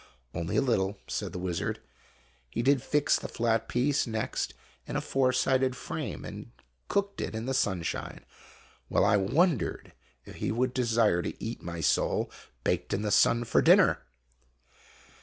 "Only 0.33 0.55
a 0.57 0.63
little," 0.63 0.97
said 1.07 1.31
the 1.31 1.37
wizard. 1.37 1.79
He 2.49 2.63
did 2.63 2.81
fix 2.81 3.19
the 3.19 3.27
flat 3.27 3.67
piece 3.69 4.07
next 4.07 4.55
in 4.87 4.95
a 4.95 4.99
four 4.99 5.31
sided 5.31 5.75
frame, 5.75 6.25
and 6.25 6.49
cooked 6.87 7.21
it 7.21 7.35
in 7.35 7.45
the 7.45 7.53
sunshine, 7.53 8.25
while 8.87 9.05
I 9.05 9.17
wondered 9.17 9.93
if 10.25 10.37
he 10.37 10.51
would 10.51 10.73
desire 10.73 11.21
me 11.21 11.33
to 11.33 11.43
eat 11.43 11.61
my 11.61 11.81
soul, 11.81 12.31
baked 12.63 12.95
in 12.95 13.03
the 13.03 13.11
sun, 13.11 13.43
for 13.43 13.61
dinner 13.61 13.99